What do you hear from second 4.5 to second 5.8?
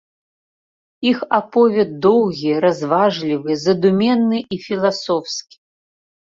і філасофскі.